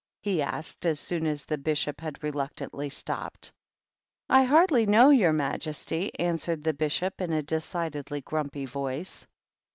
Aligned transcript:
he 0.19 0.41
asked, 0.41 0.83
as 0.83 0.99
soon 0.99 1.27
as 1.27 1.45
the 1.45 1.59
Bishop 1.59 2.01
had 2.01 2.23
reluctantly 2.23 2.89
stopped. 2.89 3.51
"I 4.29 4.45
hardly 4.45 4.87
know, 4.87 5.11
your 5.11 5.31
majesty," 5.31 6.11
answered 6.17 6.63
the 6.63 6.73
Bishop, 6.73 7.21
in 7.21 7.31
a 7.31 7.43
decidedly 7.43 8.21
grumpy 8.21 8.65
voice. 8.65 9.27